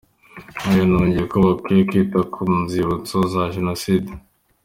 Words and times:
Aho 0.61 0.73
yanongeyeho 0.79 1.27
ko 1.31 1.37
bakwiye 1.47 1.81
kwita 1.89 2.19
ku 2.33 2.41
nzibutso 2.63 3.17
za 3.33 3.43
Jenoside. 3.53 4.09